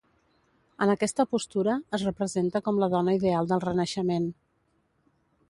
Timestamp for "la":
2.85-2.91